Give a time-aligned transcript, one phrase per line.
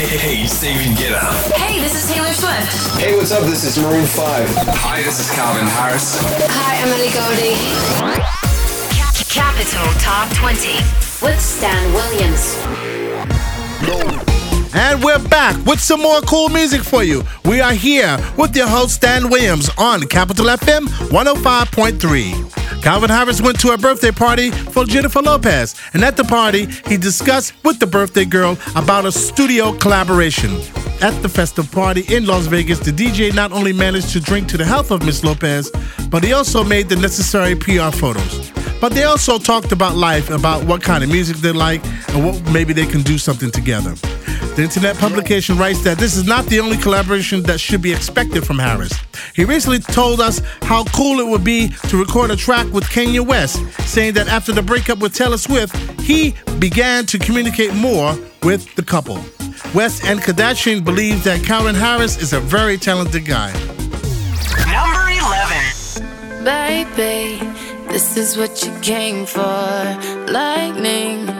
[0.00, 1.34] Hey, hey, Stephen, get up.
[1.52, 2.98] Hey, this is Taylor Swift.
[2.98, 3.44] Hey, what's up?
[3.44, 4.48] This is Maroon 5.
[4.80, 6.16] Hi, this is Calvin Harris.
[6.48, 7.60] Hi, I'm Ellie Goulding.
[9.28, 10.72] Capital Top 20
[11.20, 12.56] with Stan Williams.
[14.72, 17.24] And we're back with some more cool music for you.
[17.44, 22.82] We are here with your host, Stan Williams, on Capital FM 105.3.
[22.82, 26.96] Calvin Harris went to a birthday party for Jennifer Lopez, and at the party, he
[26.96, 30.50] discussed with the birthday girl about a studio collaboration.
[31.02, 34.56] At the festive party in Las Vegas, the DJ not only managed to drink to
[34.56, 35.70] the health of Miss Lopez,
[36.10, 38.52] but he also made the necessary PR photos.
[38.80, 42.40] But they also talked about life, about what kind of music they like, and what
[42.52, 43.94] maybe they can do something together.
[44.56, 48.44] The internet publication writes that this is not the only collaboration that should be expected
[48.44, 48.92] from Harris.
[49.34, 53.24] He recently told us how cool it would be to record a track with Kanye
[53.26, 53.56] West,
[53.88, 58.82] saying that after the breakup with Taylor Swift, he began to communicate more with the
[58.82, 59.24] couple.
[59.72, 63.52] West and Kardashian believe that Calvin Harris is a very talented guy.
[64.66, 66.44] Number 11.
[66.44, 67.38] Baby,
[67.88, 69.42] this is what you came for.
[70.28, 71.39] Lightning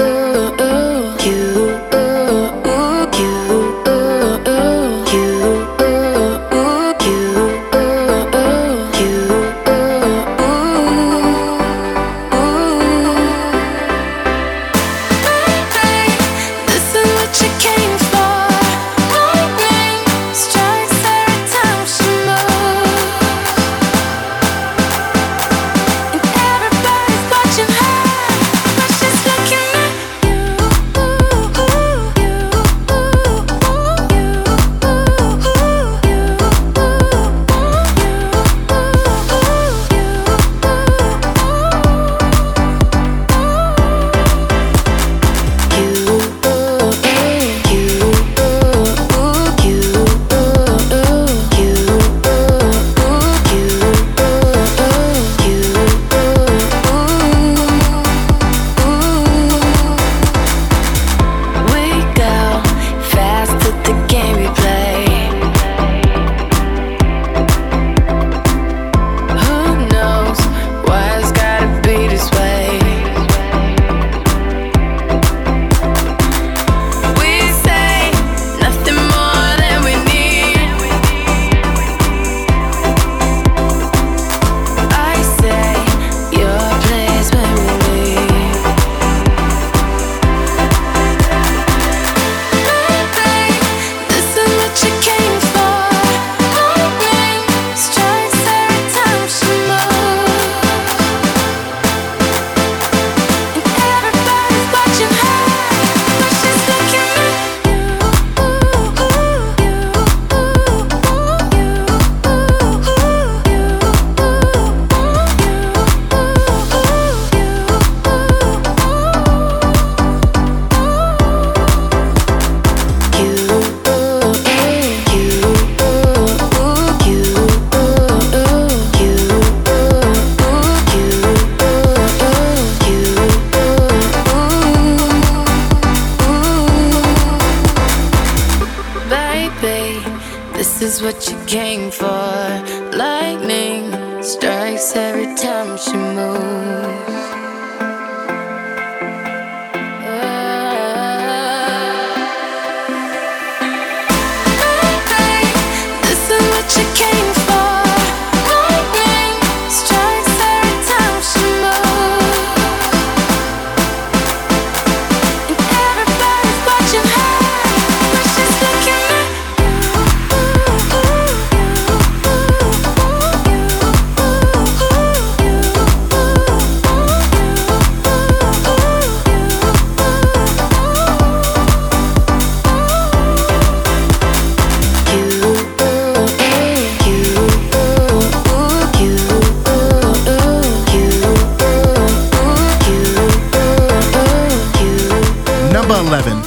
[195.71, 196.41] Number 11,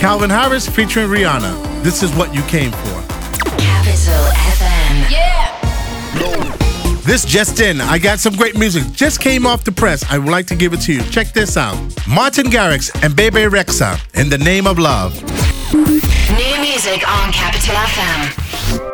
[0.00, 1.82] Calvin Harris featuring Rihanna.
[1.84, 3.02] This is what you came for.
[3.56, 5.10] Capital FM.
[5.10, 5.44] Yeah.
[7.04, 8.90] This just in, I got some great music.
[8.92, 10.04] Just came off the press.
[10.10, 11.02] I would like to give it to you.
[11.04, 11.76] Check this out.
[12.08, 15.22] Martin Garrix and Bebe Rexha, In the Name of Love.
[15.72, 18.93] New music on Capital FM.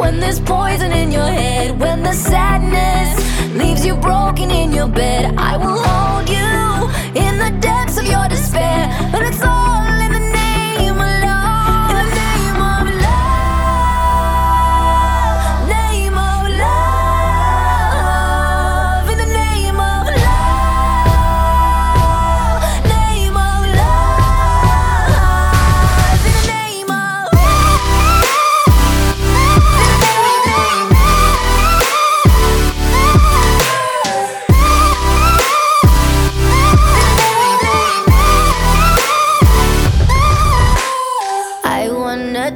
[0.00, 3.10] When there's poison in your head, when the sadness
[3.54, 5.49] leaves you broken in your bed, I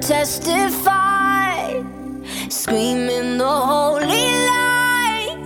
[0.07, 1.83] testify,
[2.51, 5.39] screaming the holy light.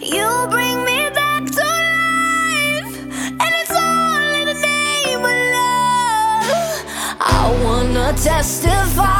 [0.00, 2.94] You bring me back to life,
[3.42, 6.46] and it's all in the name of love.
[7.20, 9.19] I wanna testify,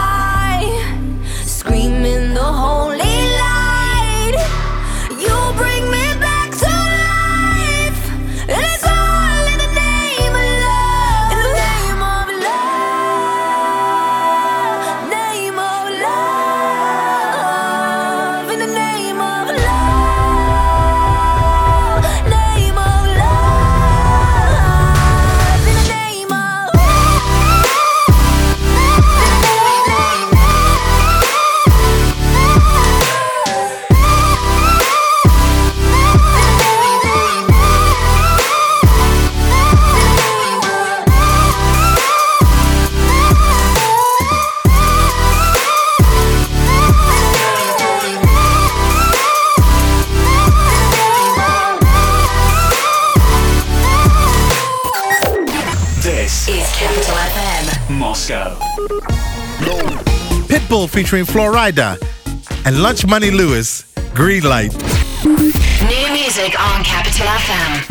[58.01, 58.57] Moscow.
[60.49, 62.01] Pitbull featuring Flo Rida
[62.65, 64.73] and Lunch Money Lewis, Green Light.
[65.23, 67.85] New music on Capital FM.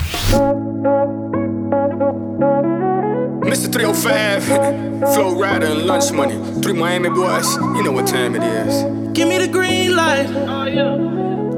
[3.43, 3.71] Mr.
[3.71, 4.43] 305,
[5.13, 6.39] Flo Rida and Lunch Money.
[6.63, 8.83] Three Miami boys, you know what time it is.
[9.13, 10.25] Give me the green light.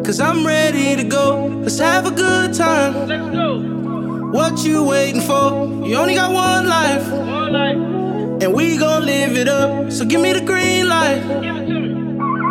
[0.06, 1.46] Cause I'm ready to go.
[1.64, 3.08] Let's have a good time.
[3.08, 4.30] Let's go.
[4.34, 5.86] What you waiting for?
[5.88, 7.10] You only got one life.
[7.10, 7.91] One life.
[8.42, 9.92] And we gon' live it up.
[9.92, 11.22] So give me the green light.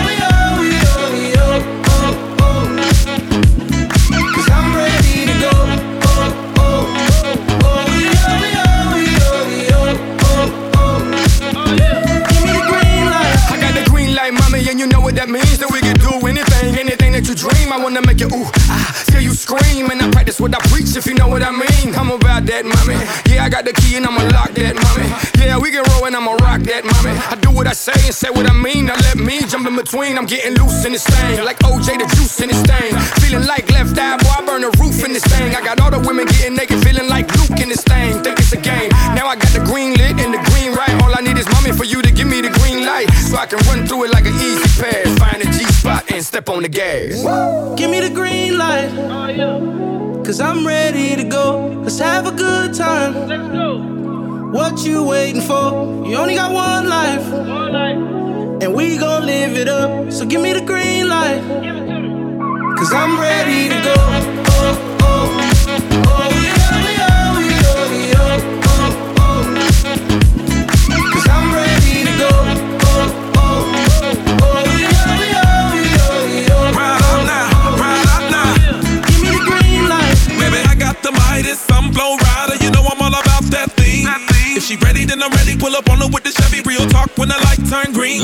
[15.25, 15.57] that means.
[15.59, 15.82] That we
[17.33, 17.71] you dream.
[17.73, 19.89] I wanna make you ooh, ah, till you scream.
[19.89, 21.95] And I practice what I preach, if you know what I mean.
[21.95, 22.97] I'm about that, mommy.
[23.29, 25.07] Yeah, I got the key and I'ma lock that, mommy.
[25.37, 27.13] Yeah, we can roll and I'ma rock that, mommy.
[27.29, 28.85] I do what I say and say what I mean.
[28.85, 30.17] Now let me jump in between.
[30.17, 32.93] I'm getting loose in this thing, like OJ the juice in this thing.
[33.21, 35.55] Feeling like left eye, boy, I burn the roof in this thing.
[35.55, 38.21] I got all the women getting naked, feeling like Luke in this thing.
[38.23, 38.89] Think it's a game.
[39.17, 40.93] Now I got the green lit and the green right.
[41.01, 43.45] All I need is mommy for you to give me the green light, so I
[43.45, 44.11] can run through it
[46.13, 47.23] And step on the gas.
[47.75, 48.91] Give me the green light.
[50.23, 51.81] Cause I'm ready to go.
[51.81, 53.27] Let's have a good time.
[53.27, 53.79] Let's go.
[54.51, 56.05] What you waiting for?
[56.07, 57.27] You only got one life.
[57.31, 58.61] One life.
[58.61, 60.11] And we gon' live it up.
[60.11, 61.41] So give me the green light.
[62.77, 64.52] Cause I'm ready to go.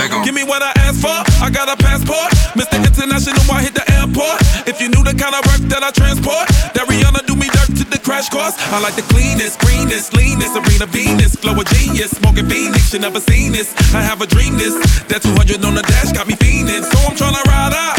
[0.07, 0.23] Green.
[0.23, 2.31] Give me what I asked for, I got a passport.
[2.55, 2.79] Mr.
[2.79, 4.39] International, I hit the airport.
[4.67, 7.75] If you knew the kind of work that I transport, that Rihanna do me dirt
[7.75, 8.55] to the crash course.
[8.71, 13.19] I like the cleanest, greenest, leanest, Serena Venus, flow a genius, smoking Phoenix, you never
[13.19, 13.75] seen this.
[13.93, 14.75] I have a dream this,
[15.11, 17.95] that 200 on the dash got me fiending, so I'm tryna ride out,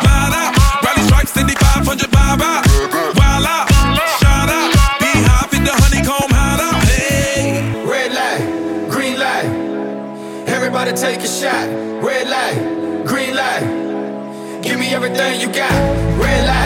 [0.00, 2.63] slide out, rally stripes, 500 vibe out,
[11.04, 11.68] take a shot.
[12.02, 15.76] Red light, green light, give me everything you got.
[16.18, 16.63] Red light,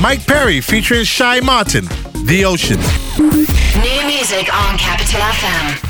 [0.00, 1.84] Mike Perry featuring Shy Martin,
[2.24, 2.78] The Ocean.
[3.18, 5.89] New music on Capital FM.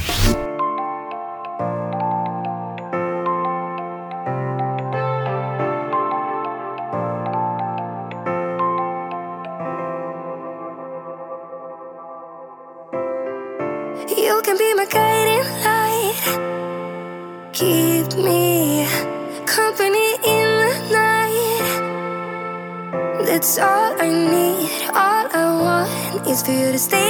[26.50, 27.10] For you to stay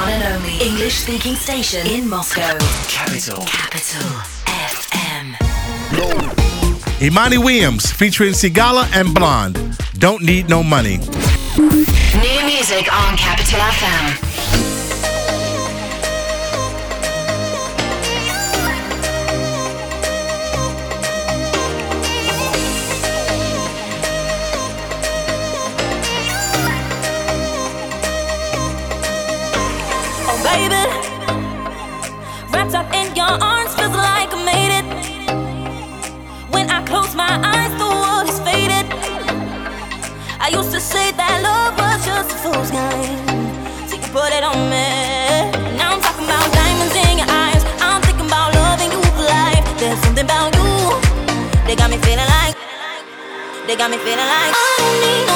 [0.00, 2.56] one and only English speaking station in Moscow.
[2.88, 3.44] Capital.
[3.44, 4.08] Capital
[4.46, 5.36] FM.
[7.02, 9.58] Imani Williams featuring Sigala and Blonde.
[9.98, 10.98] Don't need no money.
[11.58, 14.29] New music on Capital FM.
[30.50, 30.82] baby.
[32.52, 34.86] Wrapped up in your arms, feels like I made it.
[36.54, 38.86] When I close my eyes, the world is faded.
[40.44, 43.20] I used to say that love was just a fool's game.
[43.88, 44.88] So you put it on me.
[45.78, 47.62] Now I'm talking about diamonds in your eyes.
[47.86, 49.64] I'm thinking about loving you for life.
[49.80, 50.70] There's something about you.
[51.66, 52.56] They got me feeling like.
[53.66, 54.54] They got me feeling like.
[54.54, 55.29] I don't need.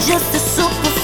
[0.00, 0.95] just a super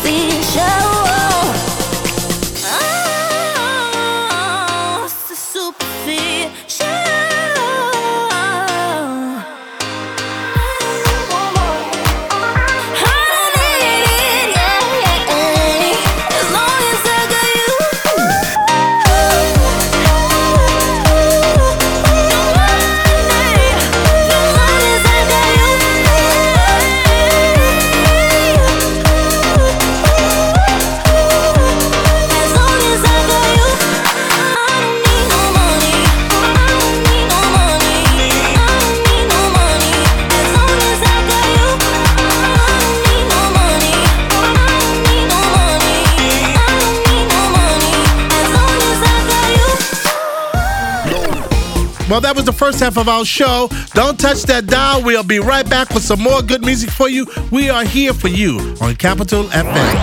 [52.13, 53.71] Well, that was the first half of our show.
[53.95, 55.03] Don't touch that dial.
[55.03, 57.27] We'll be right back with some more good music for you.
[57.51, 59.95] We are here for you on Capital FM.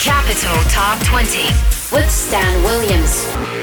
[0.00, 1.44] Capital Top 20
[1.94, 3.55] with Stan Williams.